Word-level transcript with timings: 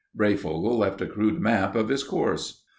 Breyfogle 0.17 0.79
left 0.79 0.99
a 1.01 1.05
crude 1.05 1.39
map 1.39 1.75
of 1.75 1.89
his 1.89 2.03
course. 2.03 2.63